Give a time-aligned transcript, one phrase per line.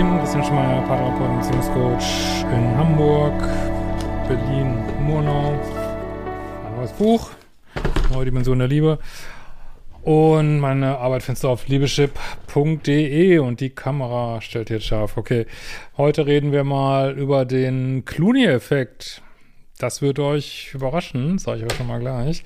[0.00, 3.34] Lieben, Christian Schmeier, Paartherapeut und Beziehungscoach in Hamburg,
[4.26, 5.52] Berlin, Murnau.
[6.64, 7.32] Ein neues Buch,
[8.10, 8.98] Neue Dimension der Liebe.
[10.00, 15.18] Und meine Arbeit findest du auf liebeschip.de und die Kamera stellt jetzt scharf.
[15.18, 15.44] Okay,
[15.98, 19.20] heute reden wir mal über den Clooney-Effekt.
[19.76, 22.42] Das wird euch überraschen, sage ich euch schon mal gleich.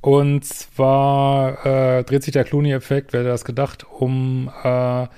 [0.00, 5.08] Und zwar äh, dreht sich der Clooney-Effekt, wer das gedacht, um äh,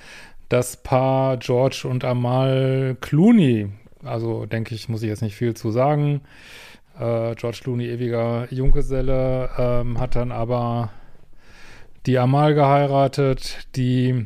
[0.49, 3.69] das Paar George und Amal Clooney.
[4.03, 6.21] Also denke ich, muss ich jetzt nicht viel zu sagen.
[6.99, 10.91] Äh, George Clooney, ewiger Junggeselle, ähm, hat dann aber
[12.05, 14.25] die Amal geheiratet, die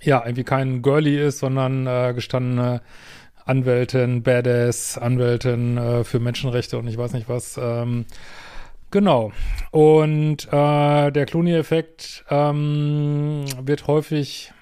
[0.00, 2.82] ja irgendwie kein Girlie ist, sondern äh, gestandene
[3.44, 7.58] Anwältin, Badass, Anwältin äh, für Menschenrechte und ich weiß nicht was.
[7.60, 8.04] Ähm,
[8.90, 9.32] genau.
[9.70, 14.52] Und äh, der Clooney-Effekt ähm, wird häufig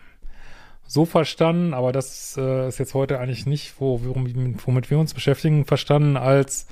[0.86, 5.64] so verstanden, aber das äh, ist jetzt heute eigentlich nicht, wo, womit wir uns beschäftigen,
[5.64, 6.66] verstanden als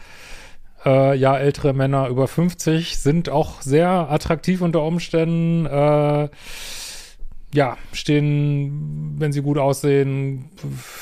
[0.85, 5.67] äh, ja, ältere Männer über 50 sind auch sehr attraktiv unter Umständen.
[5.67, 6.29] Äh,
[7.55, 10.51] ja, stehen, wenn sie gut aussehen,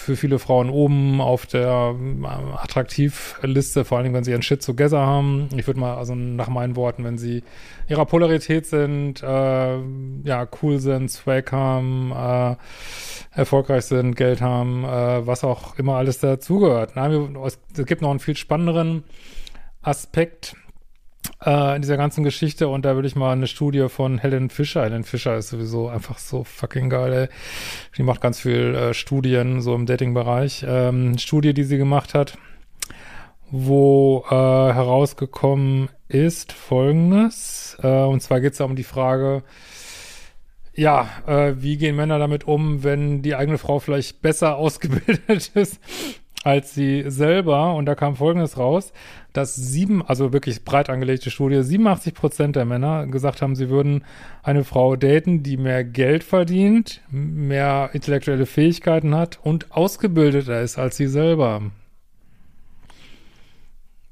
[0.02, 5.00] für viele Frauen oben auf der äh, Attraktivliste, vor Dingen, wenn sie ihren Shit together
[5.00, 5.48] haben.
[5.56, 7.42] Ich würde mal, also nach meinen Worten, wenn sie
[7.88, 9.78] ihrer Polarität sind, äh,
[10.24, 12.56] ja, cool sind, Swag haben, äh,
[13.30, 16.96] erfolgreich sind, Geld haben, äh, was auch immer alles dazugehört.
[16.96, 19.04] Nein, es gibt noch einen viel spannenderen
[19.82, 20.56] Aspekt
[21.44, 24.82] äh, in dieser ganzen Geschichte und da würde ich mal eine Studie von Helen Fischer,
[24.82, 27.28] Helen Fischer ist sowieso einfach so fucking geil, ey.
[27.96, 30.64] Die macht ganz viel äh, Studien so im Dating-Bereich.
[30.66, 32.38] Ähm, Studie, die sie gemacht hat,
[33.50, 39.42] wo äh, herausgekommen ist folgendes, äh, und zwar geht es da um die Frage,
[40.74, 45.78] ja, äh, wie gehen Männer damit um, wenn die eigene Frau vielleicht besser ausgebildet ist
[46.44, 48.92] als sie selber, und da kam Folgendes raus,
[49.32, 54.04] dass sieben, also wirklich breit angelegte Studie, 87 Prozent der Männer gesagt haben, sie würden
[54.42, 60.96] eine Frau daten, die mehr Geld verdient, mehr intellektuelle Fähigkeiten hat und ausgebildeter ist als
[60.96, 61.62] sie selber.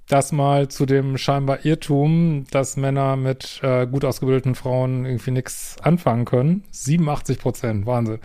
[0.06, 5.76] Das mal zu dem scheinbar Irrtum, dass Männer mit äh, gut ausgebildeten Frauen irgendwie nichts
[5.82, 6.64] anfangen können.
[6.72, 8.18] 87 Prozent, Wahnsinn.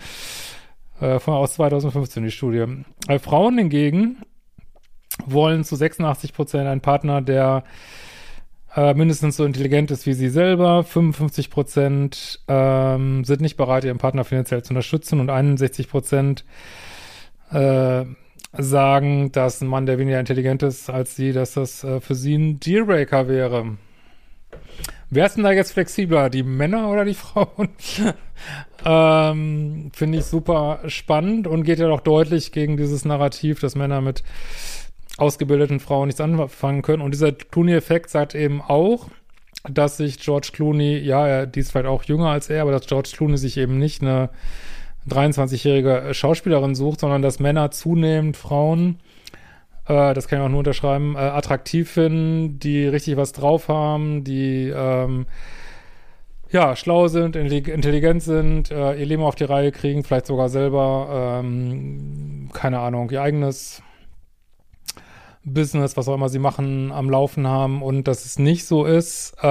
[0.99, 2.65] Äh, von aus 2015 die Studie.
[3.07, 4.17] Äh, Frauen hingegen
[5.25, 7.63] wollen zu 86 Prozent einen Partner, der
[8.75, 10.83] äh, mindestens so intelligent ist wie sie selber.
[10.83, 16.45] 55 Prozent ähm, sind nicht bereit, ihren Partner finanziell zu unterstützen und 61 Prozent
[17.51, 18.05] äh,
[18.53, 22.35] sagen, dass ein Mann, der weniger intelligent ist als sie, dass das äh, für sie
[22.35, 23.77] ein Dealbreaker wäre.
[25.15, 27.69] Wer ist denn da jetzt flexibler, die Männer oder die Frauen?
[28.85, 34.01] ähm, Finde ich super spannend und geht ja doch deutlich gegen dieses Narrativ, dass Männer
[34.01, 34.23] mit
[35.17, 37.01] ausgebildeten Frauen nichts anfangen können.
[37.01, 39.07] Und dieser Clooney-Effekt sagt eben auch,
[39.69, 42.85] dass sich George Clooney, ja, er, die ist vielleicht auch jünger als er, aber dass
[42.85, 44.31] George Clooney sich eben nicht eine
[45.09, 48.99] 23-jährige Schauspielerin sucht, sondern dass Männer zunehmend Frauen
[49.87, 54.23] äh, das kann ich auch nur unterschreiben, äh, attraktiv finden, die richtig was drauf haben,
[54.23, 55.25] die ähm,
[56.51, 61.41] ja, schlau sind, intelligent sind, äh, ihr Leben auf die Reihe kriegen, vielleicht sogar selber,
[61.43, 63.81] ähm, keine Ahnung, ihr eigenes
[65.45, 69.35] Business, was auch immer sie machen, am Laufen haben und dass es nicht so ist,
[69.41, 69.45] äh,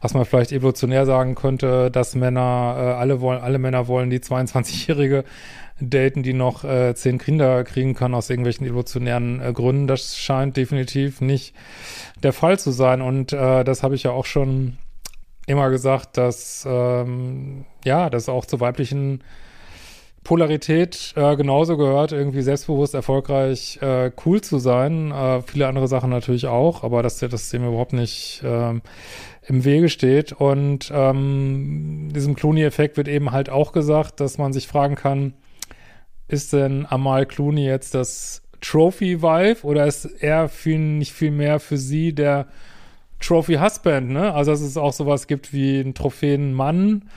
[0.00, 4.20] was man vielleicht evolutionär sagen könnte, dass Männer, äh, alle wollen, alle Männer wollen die
[4.20, 5.24] 22-Jährige
[5.90, 9.86] daten, die noch äh, zehn Kinder kriegen kann aus irgendwelchen evolutionären äh, Gründen.
[9.86, 11.54] Das scheint definitiv nicht
[12.22, 13.02] der Fall zu sein.
[13.02, 14.78] Und äh, das habe ich ja auch schon
[15.46, 19.22] immer gesagt, dass ähm, ja, das auch zu weiblichen
[20.24, 25.10] Polarität äh, genauso gehört, irgendwie selbstbewusst, erfolgreich, äh, cool zu sein.
[25.10, 28.82] Äh, viele andere Sachen natürlich auch, aber dass das dem überhaupt nicht ähm,
[29.48, 30.32] im Wege steht.
[30.32, 35.34] Und ähm, diesem Clooney-Effekt wird eben halt auch gesagt, dass man sich fragen kann,
[36.32, 41.76] ist denn Amal Clooney jetzt das Trophy-Wife oder ist er viel, nicht viel mehr für
[41.76, 42.46] sie der
[43.20, 44.32] Trophy-Husband, ne?
[44.32, 47.08] Also dass es auch sowas gibt wie ein Trophäenmann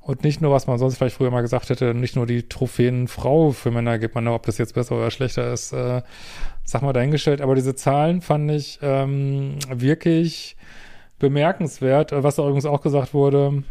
[0.00, 3.52] und nicht nur, was man sonst vielleicht früher mal gesagt hätte, nicht nur die Trophäenfrau
[3.52, 6.02] für Männer gibt man, ob das jetzt besser oder schlechter ist, äh,
[6.64, 7.40] sag mal dahingestellt.
[7.40, 10.56] Aber diese Zahlen fand ich ähm, wirklich
[11.20, 12.10] bemerkenswert.
[12.12, 13.62] Was übrigens auch gesagt wurde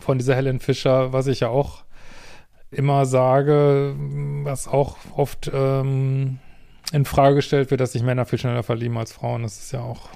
[0.00, 1.84] von dieser Helen Fischer, was ich ja auch
[2.70, 3.94] immer sage,
[4.44, 6.38] was auch oft ähm,
[6.92, 9.42] in Frage gestellt wird, dass sich Männer viel schneller verlieben als Frauen.
[9.42, 10.08] Das ist ja auch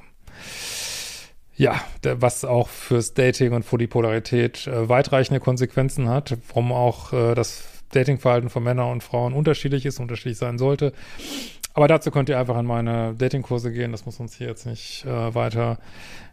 [1.56, 7.12] ja, was auch fürs Dating und für die Polarität äh, weitreichende Konsequenzen hat, warum auch
[7.12, 10.92] äh, das Datingverhalten von Männern und Frauen unterschiedlich ist, unterschiedlich sein sollte.
[11.74, 13.92] Aber dazu könnt ihr einfach in meine Datingkurse gehen.
[13.92, 15.78] Das muss uns hier jetzt nicht äh, weiter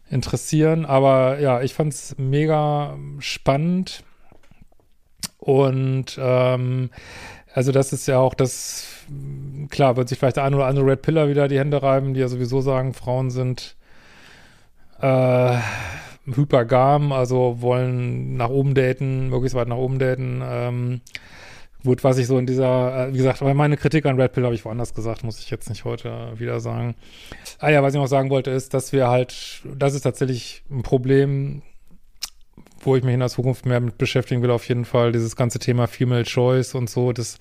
[0.09, 0.85] interessieren.
[0.85, 4.03] Aber ja, ich fand es mega spannend.
[5.37, 6.89] Und ähm,
[7.53, 8.87] also das ist ja auch das,
[9.69, 12.21] klar, wird sich vielleicht der eine oder andere Red Pillar wieder die Hände reiben, die
[12.21, 13.75] ja sowieso sagen, Frauen sind
[15.01, 15.57] äh,
[16.25, 20.41] hypergam, also wollen nach oben daten, möglichst weit nach oben daten.
[20.43, 21.01] Ähm,
[21.83, 24.45] gut, was ich so in dieser, äh, wie gesagt, aber meine Kritik an Red Pill
[24.45, 26.95] habe ich woanders gesagt, muss ich jetzt nicht heute wieder sagen.
[27.59, 30.83] Ah ja, was ich noch sagen wollte, ist, dass wir halt, das ist tatsächlich ein
[30.83, 31.63] Problem,
[32.85, 35.59] wo ich mich in der Zukunft mehr mit beschäftigen will, auf jeden Fall, dieses ganze
[35.59, 37.37] Thema Female Choice und so, dass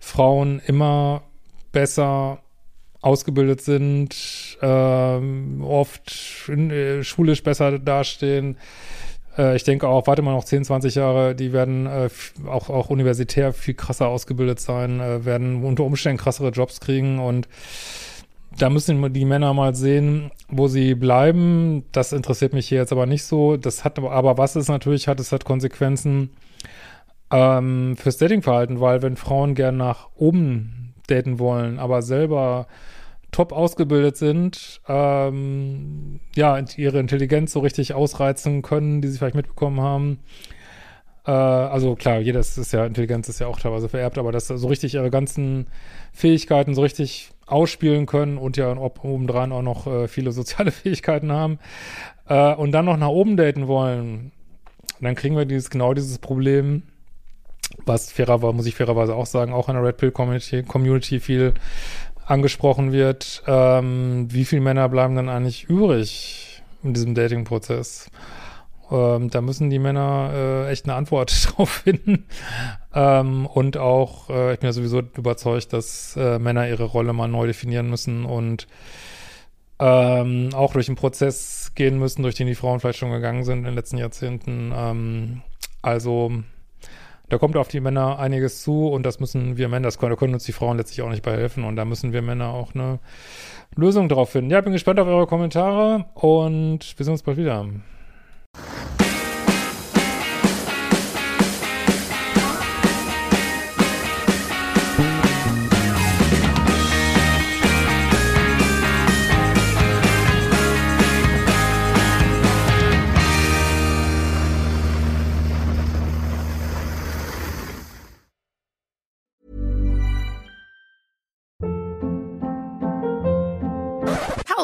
[0.00, 1.22] Frauen immer
[1.72, 2.40] besser
[3.00, 8.56] ausgebildet sind, ähm, oft in, äh, schulisch besser dastehen.
[9.36, 12.08] Äh, ich denke auch, warte mal noch 10, 20 Jahre, die werden äh,
[12.46, 17.46] auch, auch universitär viel krasser ausgebildet sein, äh, werden unter Umständen krassere Jobs kriegen und
[18.58, 21.84] da müssen die Männer mal sehen, wo sie bleiben.
[21.92, 23.56] Das interessiert mich hier jetzt aber nicht so.
[23.56, 26.30] Das hat aber, was es natürlich hat, es hat Konsequenzen
[27.30, 32.66] ähm, fürs Datingverhalten, weil wenn Frauen gern nach oben daten wollen, aber selber
[33.32, 39.80] top ausgebildet sind, ähm, ja, ihre Intelligenz so richtig ausreizen können, die sie vielleicht mitbekommen
[39.80, 40.20] haben.
[41.26, 44.68] Äh, also klar, jedes ist ja, Intelligenz ist ja auch teilweise vererbt, aber dass so
[44.68, 45.66] richtig ihre ganzen
[46.12, 51.58] Fähigkeiten so richtig ausspielen können und ja obendrein auch noch äh, viele soziale Fähigkeiten haben
[52.28, 54.32] äh, und dann noch nach oben daten wollen,
[55.00, 56.82] dann kriegen wir dieses, genau dieses Problem,
[57.84, 61.54] was fairerweise, muss ich fairerweise auch sagen, auch in der Red Pill Community, Community viel
[62.26, 68.10] angesprochen wird, ähm, wie viele Männer bleiben dann eigentlich übrig in diesem Dating-Prozess?
[68.94, 72.26] Ähm, da müssen die Männer äh, echt eine Antwort drauf finden.
[72.94, 77.28] Ähm, und auch, äh, ich bin ja sowieso überzeugt, dass äh, Männer ihre Rolle mal
[77.28, 78.68] neu definieren müssen und
[79.80, 83.58] ähm, auch durch den Prozess gehen müssen, durch den die Frauen vielleicht schon gegangen sind
[83.58, 84.72] in den letzten Jahrzehnten.
[84.74, 85.42] Ähm,
[85.82, 86.30] also
[87.28, 90.16] da kommt auf die Männer einiges zu und das müssen wir Männer, das können, da
[90.16, 92.74] können uns die Frauen letztlich auch nicht bei helfen und da müssen wir Männer auch
[92.74, 93.00] eine
[93.74, 94.50] Lösung drauf finden.
[94.50, 97.66] Ja, bin gespannt auf eure Kommentare und wir sehen uns bald wieder.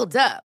[0.01, 0.50] Hold up.